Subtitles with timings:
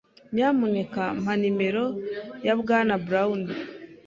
[0.33, 1.85] Nyamuneka mpa nimero
[2.45, 3.39] ya Bwana Brown.